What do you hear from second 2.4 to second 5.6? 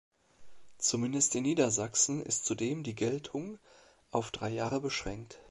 zudem die Geltung auf drei Jahre beschränkt.